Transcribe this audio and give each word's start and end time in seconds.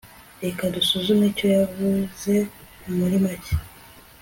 reka 0.43 0.63
dusuzume 0.75 1.23
icyo 1.31 1.47
yavuze 1.57 2.33
muri 2.97 3.15
make 3.25 3.53